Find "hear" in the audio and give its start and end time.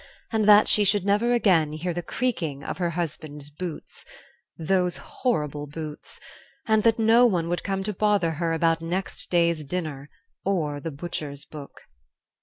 1.73-1.93